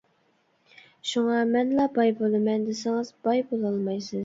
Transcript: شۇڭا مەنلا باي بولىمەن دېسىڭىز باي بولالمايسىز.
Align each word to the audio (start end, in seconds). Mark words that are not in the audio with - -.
شۇڭا 1.09 1.35
مەنلا 1.51 1.87
باي 1.99 2.15
بولىمەن 2.23 2.67
دېسىڭىز 2.73 3.15
باي 3.29 3.47
بولالمايسىز. 3.53 4.19